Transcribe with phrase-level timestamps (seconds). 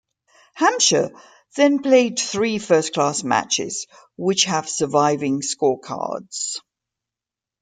[0.55, 1.11] Hampshire
[1.55, 3.85] then played three first-class matches
[4.17, 6.59] which have surviving scorecards.